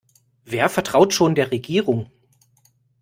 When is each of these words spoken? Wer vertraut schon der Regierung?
Wer 0.45 0.67
vertraut 0.67 1.13
schon 1.13 1.35
der 1.35 1.51
Regierung? 1.51 2.09